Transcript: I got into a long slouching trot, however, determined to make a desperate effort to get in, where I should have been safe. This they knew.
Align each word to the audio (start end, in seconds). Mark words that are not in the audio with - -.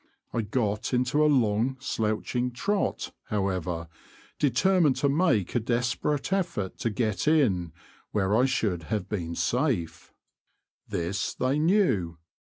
I 0.33 0.41
got 0.41 0.95
into 0.95 1.23
a 1.23 1.29
long 1.31 1.77
slouching 1.79 2.49
trot, 2.53 3.13
however, 3.25 3.87
determined 4.39 4.95
to 4.95 5.09
make 5.09 5.53
a 5.53 5.59
desperate 5.59 6.33
effort 6.33 6.79
to 6.79 6.89
get 6.89 7.27
in, 7.27 7.71
where 8.09 8.35
I 8.35 8.45
should 8.45 8.85
have 8.89 9.07
been 9.07 9.35
safe. 9.35 10.11
This 10.87 11.35
they 11.35 11.59
knew. 11.59 12.17